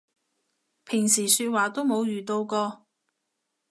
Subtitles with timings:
[0.83, 2.87] 平時說話都冇遇到過